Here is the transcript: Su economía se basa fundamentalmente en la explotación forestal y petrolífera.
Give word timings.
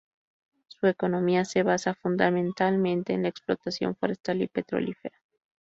Su 0.67 0.87
economía 0.87 1.45
se 1.45 1.61
basa 1.61 1.93
fundamentalmente 1.93 3.13
en 3.13 3.21
la 3.21 3.29
explotación 3.29 3.95
forestal 3.95 4.41
y 4.41 4.47
petrolífera. 4.47 5.19